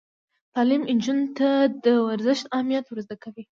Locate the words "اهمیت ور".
2.55-2.99